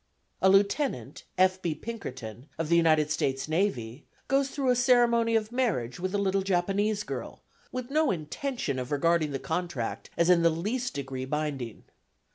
A 0.41 0.49
lieutenant, 0.49 1.25
F. 1.37 1.61
B. 1.61 1.75
Pinkerton, 1.75 2.47
of 2.57 2.69
the 2.69 2.75
United 2.75 3.11
States 3.11 3.47
Navy, 3.47 4.03
goes 4.27 4.49
through 4.49 4.71
a 4.71 4.75
ceremony 4.75 5.35
of 5.35 5.51
marriage 5.51 5.99
with 5.99 6.15
a 6.15 6.17
little 6.17 6.41
Japanese 6.41 7.03
girl, 7.03 7.43
with 7.71 7.91
no 7.91 8.09
intention 8.09 8.79
of 8.79 8.91
regarding 8.91 9.29
the 9.29 9.37
contract 9.37 10.09
as 10.17 10.27
in 10.27 10.41
the 10.41 10.49
least 10.49 10.95
degree 10.95 11.25
binding. 11.25 11.83